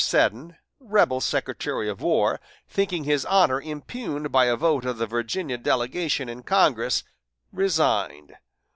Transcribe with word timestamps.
Seddon, 0.03 0.57
rebel 0.79 1.21
Secretary 1.21 1.87
of 1.87 2.01
War, 2.01 2.39
thinking 2.67 3.03
his 3.03 3.23
honor 3.23 3.61
impugned 3.61 4.31
by 4.31 4.45
a 4.45 4.55
vote 4.55 4.83
of 4.83 4.97
the 4.97 5.05
Virginia 5.05 5.59
delegation 5.59 6.27
in 6.27 6.41
Congress, 6.41 7.03
resigned. 7.51 8.33